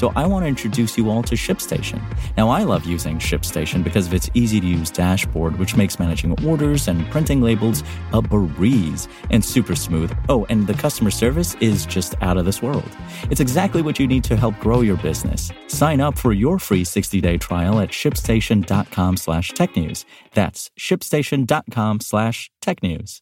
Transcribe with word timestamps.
So 0.00 0.10
I 0.16 0.24
want 0.26 0.44
to 0.44 0.48
introduce 0.48 0.96
you 0.96 1.10
all 1.10 1.22
to 1.24 1.34
ShipStation. 1.34 2.00
Now, 2.34 2.48
I 2.48 2.62
love 2.62 2.86
using 2.86 3.18
ShipStation 3.18 3.84
because 3.84 4.06
of 4.06 4.14
its 4.14 4.30
easy 4.32 4.58
to 4.58 4.66
use 4.66 4.90
dashboard, 4.90 5.58
which 5.58 5.76
makes 5.76 5.98
managing 5.98 6.42
orders 6.42 6.88
and 6.88 7.06
printing 7.10 7.42
labels 7.42 7.84
a 8.14 8.22
breeze 8.22 9.08
and 9.28 9.44
super 9.44 9.76
smooth. 9.76 10.10
Oh, 10.30 10.46
and 10.48 10.66
the 10.66 10.72
customer 10.72 11.10
service 11.10 11.54
is 11.60 11.84
just 11.84 12.14
out 12.22 12.38
of 12.38 12.46
this 12.46 12.62
world. 12.62 12.90
It's 13.30 13.42
exactly 13.42 13.82
what 13.82 13.98
you 13.98 14.06
need 14.06 14.24
to 14.24 14.36
help 14.36 14.58
grow 14.58 14.80
your 14.80 14.96
business. 14.96 15.52
Sign 15.66 16.00
up 16.00 16.16
for 16.16 16.32
your 16.32 16.58
free 16.58 16.82
60-day 16.82 17.36
trial 17.36 17.78
at 17.78 17.90
shipstation.com 17.90 19.18
slash 19.18 19.52
technews. 19.52 20.06
That's 20.32 20.70
shipstation.com 20.78 22.00
slash 22.00 22.50
technews. 22.62 23.20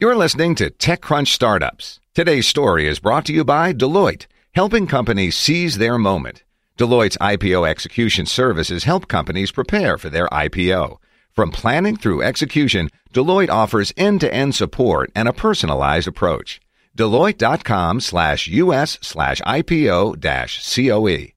You're 0.00 0.16
listening 0.16 0.56
to 0.56 0.70
TechCrunch 0.70 1.28
Startups. 1.28 2.00
Today's 2.12 2.48
story 2.48 2.88
is 2.88 2.98
brought 2.98 3.24
to 3.26 3.32
you 3.32 3.44
by 3.44 3.72
Deloitte, 3.72 4.26
helping 4.58 4.88
companies 4.88 5.36
seize 5.36 5.78
their 5.78 5.96
moment. 5.96 6.42
Deloitte's 6.76 7.16
IPO 7.18 7.68
execution 7.68 8.26
services 8.26 8.82
help 8.82 9.06
companies 9.06 9.52
prepare 9.52 9.96
for 9.96 10.10
their 10.10 10.26
IPO. 10.44 10.96
From 11.30 11.52
planning 11.52 11.96
through 11.96 12.22
execution, 12.22 12.90
Deloitte 13.14 13.50
offers 13.50 13.92
end-to-end 13.96 14.56
support 14.56 15.12
and 15.14 15.28
a 15.28 15.32
personalized 15.32 16.08
approach. 16.08 16.60
Deloitte.com 16.96 18.00
slash 18.00 18.48
US 18.48 18.98
slash 19.00 19.40
IPO 19.42 20.18
dash 20.18 20.52
COE. 20.74 21.28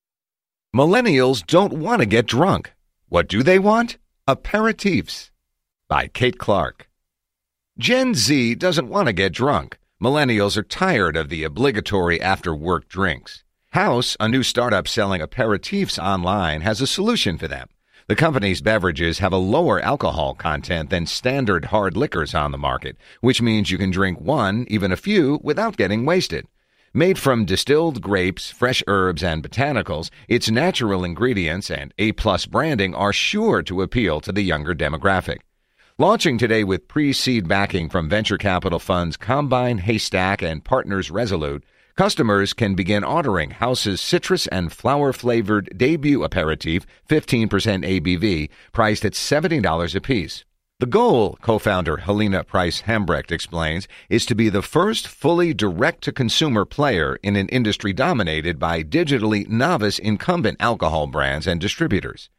Millennials 0.76 1.46
don't 1.46 1.74
want 1.74 2.00
to 2.00 2.08
get 2.08 2.26
drunk. 2.26 2.74
What 3.08 3.28
do 3.28 3.44
they 3.44 3.60
want? 3.60 4.00
Aperitifs. 4.28 5.30
By 5.88 6.08
Kate 6.08 6.40
Clark. 6.40 6.90
Gen 7.78 8.16
Z 8.16 8.56
doesn't 8.56 8.90
want 8.90 9.10
to 9.10 9.14
get 9.14 9.32
drunk. 9.32 9.78
Millennials 10.02 10.58
are 10.58 10.64
tired 10.64 11.16
of 11.16 11.30
the 11.30 11.44
obligatory 11.44 12.20
after 12.20 12.56
work 12.56 12.90
drinks. 12.90 13.44
Haus, 13.76 14.18
a 14.20 14.28
new 14.28 14.42
startup 14.42 14.88
selling 14.88 15.22
aperitifs 15.22 16.04
online, 16.04 16.62
has 16.62 16.82
a 16.82 16.88
solution 16.88 17.38
for 17.38 17.48
them. 17.48 17.68
The 18.08 18.16
company's 18.16 18.62
beverages 18.62 19.20
have 19.20 19.32
a 19.32 19.38
lower 19.38 19.80
alcohol 19.80 20.34
content 20.34 20.90
than 20.90 21.06
standard 21.06 21.66
hard 21.66 21.96
liquors 21.96 22.34
on 22.34 22.52
the 22.52 22.58
market, 22.58 22.98
which 23.20 23.44
means 23.44 23.70
you 23.70 23.78
can 23.78 23.92
drink 23.92 24.20
one, 24.20 24.66
even 24.70 24.92
a 24.92 24.98
few, 24.98 25.40
without 25.44 25.78
getting 25.78 26.04
wasted. 26.04 26.48
Made 26.96 27.20
from 27.20 27.46
distilled 27.46 28.02
grapes, 28.02 28.50
fresh 28.50 28.82
herbs, 28.88 29.24
and 29.24 29.44
botanicals, 29.44 30.10
its 30.28 30.50
natural 30.50 31.04
ingredients 31.04 31.70
and 31.70 31.94
A-plus 32.00 32.48
branding 32.48 32.96
are 32.96 33.14
sure 33.14 33.62
to 33.62 33.84
appeal 33.84 34.20
to 34.22 34.32
the 34.32 34.42
younger 34.42 34.74
demographic. 34.74 35.42
Launching 36.02 36.40
today 36.40 36.64
with 36.64 36.88
pre-seed 36.88 37.48
backing 37.48 37.88
from 37.88 38.10
venture 38.10 38.40
capital 38.40 38.80
funds 38.80 39.16
Combine, 39.16 39.78
Haystack, 39.78 40.42
and 40.42 40.64
Partners 40.64 41.12
Resolute, 41.12 41.64
customers 41.96 42.54
can 42.54 42.74
begin 42.74 43.04
ordering 43.04 43.52
Haus's 43.52 44.02
citrus 44.02 44.48
and 44.48 44.74
flower-flavored 44.74 45.78
debut 45.78 46.24
aperitif, 46.24 46.88
15% 47.08 47.48
ABV, 47.48 48.50
priced 48.74 49.06
at 49.06 49.14
$70 49.14 49.96
apiece. 49.96 50.44
The 50.80 50.88
goal, 50.88 51.38
co-founder 51.40 51.98
Helena 51.98 52.44
Price 52.46 52.82
Hambrecht 52.82 53.32
explains, 53.32 53.88
is 54.10 54.26
to 54.26 54.34
be 54.34 54.50
the 54.50 54.64
first 54.64 55.08
fully 55.08 55.54
direct-to-consumer 55.54 56.66
player 56.66 57.20
in 57.22 57.36
an 57.36 57.48
industry 57.50 57.94
dominated 57.94 58.58
by 58.58 58.82
digitally 58.82 59.48
novice 59.48 60.00
incumbent 60.00 60.58
alcohol 60.60 61.06
brands 61.06 61.46
and 61.46 61.62
distributors. 61.62 62.32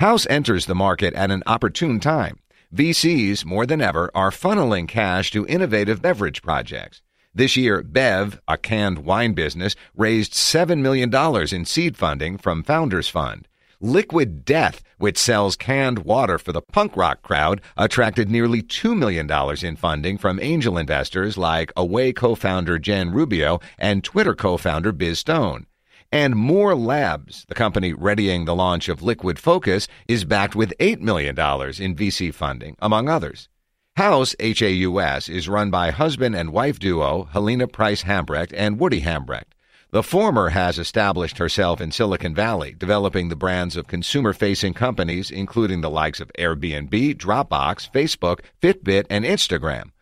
Haus 0.00 0.26
enters 0.28 0.66
the 0.66 0.74
market 0.74 1.14
at 1.14 1.30
an 1.30 1.44
opportune 1.46 2.00
time. 2.00 2.38
VCs, 2.74 3.44
more 3.44 3.66
than 3.66 3.80
ever, 3.80 4.10
are 4.16 4.32
funneling 4.32 4.88
cash 4.88 5.30
to 5.30 5.46
innovative 5.46 6.02
beverage 6.02 6.42
projects. 6.42 7.02
This 7.32 7.56
year, 7.56 7.84
Bev, 7.84 8.40
a 8.48 8.58
canned 8.58 9.00
wine 9.00 9.32
business, 9.32 9.76
raised 9.96 10.32
$7 10.32 10.80
million 10.80 11.14
in 11.54 11.64
seed 11.64 11.96
funding 11.96 12.36
from 12.36 12.64
Founders 12.64 13.08
Fund. 13.08 13.46
Liquid 13.80 14.44
Death, 14.44 14.82
which 14.98 15.18
sells 15.18 15.54
canned 15.54 16.00
water 16.00 16.36
for 16.36 16.50
the 16.50 16.62
punk 16.62 16.96
rock 16.96 17.22
crowd, 17.22 17.60
attracted 17.76 18.28
nearly 18.28 18.60
$2 18.60 18.96
million 18.96 19.30
in 19.64 19.76
funding 19.76 20.18
from 20.18 20.40
angel 20.42 20.76
investors 20.76 21.38
like 21.38 21.72
Away 21.76 22.12
co 22.12 22.34
founder 22.34 22.80
Jen 22.80 23.12
Rubio 23.12 23.60
and 23.78 24.02
Twitter 24.02 24.34
co 24.34 24.56
founder 24.56 24.90
Biz 24.90 25.20
Stone. 25.20 25.66
And 26.12 26.34
More 26.34 26.74
Labs, 26.74 27.44
the 27.48 27.54
company 27.54 27.92
readying 27.92 28.44
the 28.44 28.54
launch 28.54 28.88
of 28.88 29.02
Liquid 29.02 29.38
Focus, 29.38 29.88
is 30.06 30.24
backed 30.24 30.54
with 30.54 30.72
$8 30.78 31.00
million 31.00 31.30
in 31.30 31.96
VC 31.96 32.32
funding, 32.32 32.76
among 32.80 33.08
others. 33.08 33.48
Haus, 33.96 34.34
H-A-U-S, 34.40 35.28
is 35.28 35.48
run 35.48 35.70
by 35.70 35.90
husband 35.90 36.34
and 36.34 36.52
wife 36.52 36.78
duo 36.78 37.28
Helena 37.32 37.68
Price 37.68 38.02
Hambrecht 38.02 38.52
and 38.56 38.78
Woody 38.78 39.02
Hambrecht. 39.02 39.54
The 39.92 40.02
former 40.02 40.48
has 40.48 40.80
established 40.80 41.38
herself 41.38 41.80
in 41.80 41.92
Silicon 41.92 42.34
Valley, 42.34 42.74
developing 42.76 43.28
the 43.28 43.36
brands 43.36 43.76
of 43.76 43.86
consumer 43.86 44.32
facing 44.32 44.74
companies, 44.74 45.30
including 45.30 45.82
the 45.82 45.90
likes 45.90 46.18
of 46.18 46.32
Airbnb, 46.36 47.16
Dropbox, 47.16 47.88
Facebook, 47.92 48.40
Fitbit, 48.60 49.06
and 49.08 49.24
Instagram. 49.24 49.92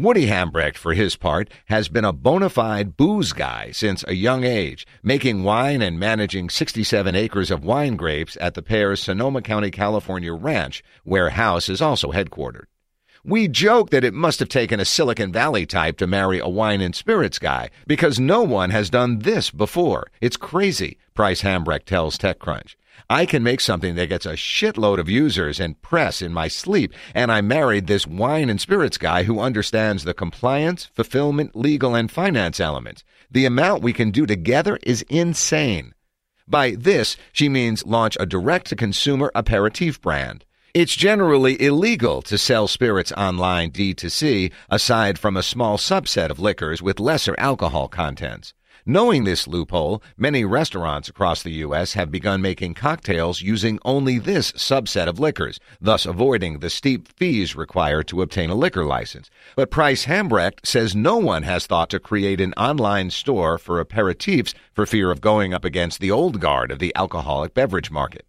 Woody 0.00 0.26
Hambrecht, 0.26 0.76
for 0.76 0.94
his 0.94 1.16
part, 1.16 1.50
has 1.66 1.88
been 1.88 2.04
a 2.04 2.12
bona 2.12 2.50
fide 2.50 2.96
booze 2.96 3.32
guy 3.32 3.72
since 3.72 4.04
a 4.06 4.14
young 4.14 4.44
age, 4.44 4.86
making 5.02 5.42
wine 5.42 5.82
and 5.82 5.98
managing 5.98 6.50
67 6.50 7.16
acres 7.16 7.50
of 7.50 7.64
wine 7.64 7.96
grapes 7.96 8.38
at 8.40 8.54
the 8.54 8.62
pair's 8.62 9.02
Sonoma 9.02 9.42
County, 9.42 9.72
California 9.72 10.32
ranch, 10.32 10.84
where 11.02 11.30
Haus 11.30 11.68
is 11.68 11.82
also 11.82 12.12
headquartered. 12.12 12.66
We 13.24 13.48
joke 13.48 13.90
that 13.90 14.04
it 14.04 14.14
must 14.14 14.38
have 14.38 14.48
taken 14.48 14.78
a 14.78 14.84
Silicon 14.84 15.32
Valley 15.32 15.66
type 15.66 15.96
to 15.98 16.06
marry 16.06 16.38
a 16.38 16.48
wine 16.48 16.80
and 16.80 16.94
spirits 16.94 17.38
guy 17.38 17.70
because 17.86 18.20
no 18.20 18.42
one 18.42 18.70
has 18.70 18.90
done 18.90 19.20
this 19.20 19.50
before. 19.50 20.06
It's 20.20 20.36
crazy, 20.36 20.98
Price 21.14 21.42
Hambrecht 21.42 21.84
tells 21.84 22.16
TechCrunch. 22.16 22.76
I 23.10 23.26
can 23.26 23.42
make 23.42 23.60
something 23.60 23.94
that 23.94 24.08
gets 24.08 24.26
a 24.26 24.34
shitload 24.34 24.98
of 24.98 25.08
users 25.08 25.58
and 25.58 25.80
press 25.82 26.20
in 26.20 26.32
my 26.32 26.46
sleep, 26.46 26.92
and 27.14 27.32
I 27.32 27.40
married 27.40 27.86
this 27.86 28.06
wine 28.06 28.50
and 28.50 28.60
spirits 28.60 28.98
guy 28.98 29.22
who 29.24 29.40
understands 29.40 30.04
the 30.04 30.14
compliance, 30.14 30.86
fulfillment, 30.94 31.56
legal, 31.56 31.94
and 31.94 32.10
finance 32.10 32.60
elements. 32.60 33.02
The 33.30 33.46
amount 33.46 33.82
we 33.82 33.92
can 33.92 34.10
do 34.10 34.26
together 34.26 34.78
is 34.82 35.02
insane. 35.08 35.94
By 36.46 36.72
this, 36.72 37.16
she 37.32 37.48
means 37.48 37.86
launch 37.86 38.16
a 38.20 38.26
direct 38.26 38.68
to 38.68 38.76
consumer 38.76 39.30
aperitif 39.34 40.00
brand. 40.00 40.44
It's 40.74 40.94
generally 40.94 41.60
illegal 41.62 42.20
to 42.20 42.36
sell 42.36 42.68
spirits 42.68 43.10
online 43.12 43.70
D2C 43.70 44.52
aside 44.68 45.18
from 45.18 45.34
a 45.34 45.42
small 45.42 45.78
subset 45.78 46.28
of 46.28 46.38
liquors 46.38 46.82
with 46.82 47.00
lesser 47.00 47.34
alcohol 47.38 47.88
contents. 47.88 48.52
Knowing 48.84 49.24
this 49.24 49.48
loophole, 49.48 50.02
many 50.18 50.44
restaurants 50.44 51.08
across 51.08 51.42
the 51.42 51.52
U.S. 51.64 51.94
have 51.94 52.10
begun 52.10 52.42
making 52.42 52.74
cocktails 52.74 53.40
using 53.40 53.78
only 53.82 54.18
this 54.18 54.52
subset 54.52 55.08
of 55.08 55.18
liquors, 55.18 55.58
thus 55.80 56.04
avoiding 56.04 56.58
the 56.58 56.68
steep 56.68 57.08
fees 57.16 57.56
required 57.56 58.06
to 58.06 58.20
obtain 58.20 58.50
a 58.50 58.54
liquor 58.54 58.84
license. 58.84 59.30
But 59.56 59.70
Price 59.70 60.04
Hambrecht 60.04 60.66
says 60.66 60.94
no 60.94 61.16
one 61.16 61.44
has 61.44 61.66
thought 61.66 61.88
to 61.90 61.98
create 61.98 62.42
an 62.42 62.52
online 62.58 63.08
store 63.08 63.56
for 63.56 63.82
aperitifs 63.82 64.52
for 64.74 64.84
fear 64.84 65.10
of 65.10 65.22
going 65.22 65.54
up 65.54 65.64
against 65.64 65.98
the 66.00 66.10
old 66.10 66.40
guard 66.40 66.70
of 66.70 66.78
the 66.78 66.94
alcoholic 66.94 67.54
beverage 67.54 67.90
market. 67.90 68.27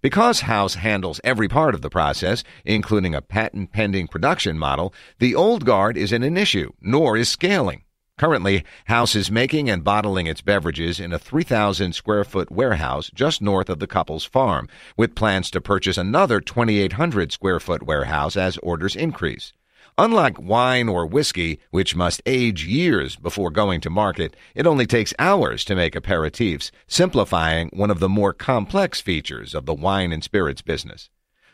Because 0.00 0.42
Haus 0.42 0.74
handles 0.74 1.20
every 1.24 1.48
part 1.48 1.74
of 1.74 1.82
the 1.82 1.90
process, 1.90 2.44
including 2.64 3.14
a 3.14 3.22
patent 3.22 3.72
pending 3.72 4.06
production 4.08 4.58
model, 4.58 4.94
the 5.18 5.34
old 5.34 5.64
guard 5.64 5.96
isn't 5.96 6.22
an 6.22 6.36
issue, 6.36 6.72
nor 6.80 7.16
is 7.16 7.28
scaling. 7.28 7.82
Currently, 8.18 8.64
Haus 8.88 9.14
is 9.14 9.30
making 9.30 9.70
and 9.70 9.84
bottling 9.84 10.26
its 10.26 10.40
beverages 10.40 10.98
in 10.98 11.12
a 11.12 11.20
3,000 11.20 11.92
square 11.94 12.24
foot 12.24 12.50
warehouse 12.50 13.10
just 13.14 13.40
north 13.40 13.68
of 13.68 13.78
the 13.78 13.86
couple's 13.86 14.24
farm, 14.24 14.68
with 14.96 15.14
plans 15.14 15.50
to 15.52 15.60
purchase 15.60 15.96
another 15.96 16.40
2,800 16.40 17.30
square 17.30 17.60
foot 17.60 17.84
warehouse 17.84 18.36
as 18.36 18.56
orders 18.58 18.96
increase. 18.96 19.52
Unlike 20.00 20.40
wine 20.40 20.88
or 20.88 21.06
whiskey, 21.06 21.58
which 21.72 21.96
must 21.96 22.22
age 22.24 22.64
years 22.64 23.16
before 23.16 23.50
going 23.50 23.80
to 23.80 23.90
market, 23.90 24.36
it 24.54 24.64
only 24.64 24.86
takes 24.86 25.12
hours 25.18 25.64
to 25.64 25.74
make 25.74 25.94
aperitifs, 25.94 26.70
simplifying 26.86 27.68
one 27.72 27.90
of 27.90 27.98
the 27.98 28.08
more 28.08 28.32
complex 28.32 29.00
features 29.00 29.56
of 29.56 29.66
the 29.66 29.74
wine 29.74 30.12
and 30.12 30.22
spirits 30.22 30.62
business. 30.62 31.10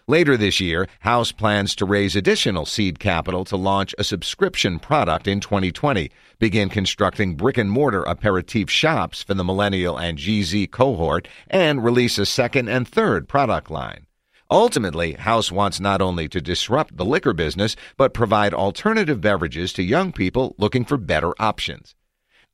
Later 0.07 0.37
this 0.37 0.61
year, 0.61 0.87
Haus 1.01 1.33
plans 1.33 1.75
to 1.77 1.87
raise 1.87 2.15
additional 2.15 2.67
seed 2.67 2.99
capital 2.99 3.47
to 3.47 3.57
launch 3.57 3.95
a 3.97 4.05
subscription 4.05 4.79
product 4.79 5.27
in 5.27 5.41
2020, 5.41 6.11
begin 6.39 6.69
constructing 6.69 7.37
brick 7.37 7.57
and 7.57 7.71
mortar 7.71 8.03
aperitif 8.03 8.69
shops 8.69 9.23
for 9.23 9.33
the 9.33 9.43
millennial 9.43 9.97
and 9.97 10.19
GZ 10.19 10.71
cohort, 10.71 11.29
and 11.49 11.83
release 11.83 12.19
a 12.19 12.27
second 12.27 12.69
and 12.69 12.87
third 12.87 13.27
product 13.27 13.71
line. 13.71 14.05
Ultimately, 14.51 15.15
Haus 15.15 15.51
wants 15.51 15.81
not 15.81 16.03
only 16.03 16.29
to 16.29 16.41
disrupt 16.41 16.97
the 16.97 17.05
liquor 17.05 17.33
business, 17.33 17.77
but 17.97 18.13
provide 18.13 18.53
alternative 18.53 19.21
beverages 19.21 19.73
to 19.73 19.83
young 19.83 20.13
people 20.13 20.55
looking 20.59 20.85
for 20.85 20.97
better 20.97 21.33
options. 21.39 21.95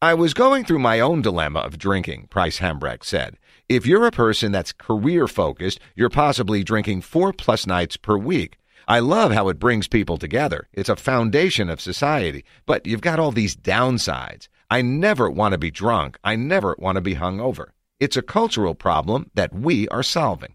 I 0.00 0.14
was 0.14 0.32
going 0.32 0.64
through 0.64 0.78
my 0.78 1.00
own 1.00 1.20
dilemma 1.20 1.60
of 1.60 1.76
drinking, 1.76 2.28
Price 2.30 2.58
Hambrecht 2.58 3.04
said. 3.04 3.36
If 3.68 3.86
you're 3.86 4.06
a 4.06 4.10
person 4.10 4.50
that's 4.50 4.72
career 4.72 5.28
focused, 5.28 5.78
you're 5.94 6.08
possibly 6.08 6.64
drinking 6.64 7.02
four 7.02 7.32
plus 7.32 7.66
nights 7.66 7.96
per 7.96 8.16
week. 8.16 8.56
I 8.88 9.00
love 9.00 9.32
how 9.32 9.48
it 9.48 9.58
brings 9.58 9.88
people 9.88 10.16
together. 10.16 10.68
It's 10.72 10.88
a 10.88 10.96
foundation 10.96 11.68
of 11.68 11.80
society, 11.80 12.44
but 12.66 12.86
you've 12.86 13.02
got 13.02 13.18
all 13.18 13.30
these 13.30 13.54
downsides. 13.54 14.48
I 14.70 14.80
never 14.82 15.28
want 15.28 15.52
to 15.52 15.58
be 15.58 15.70
drunk. 15.70 16.18
I 16.24 16.34
never 16.36 16.76
want 16.78 16.96
to 16.96 17.02
be 17.02 17.16
hungover. 17.16 17.66
It's 17.98 18.16
a 18.16 18.22
cultural 18.22 18.74
problem 18.74 19.30
that 19.34 19.52
we 19.52 19.86
are 19.88 20.02
solving. 20.02 20.54